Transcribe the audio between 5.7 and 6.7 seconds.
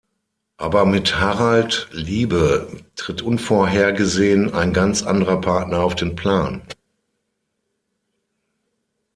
auf den Plan.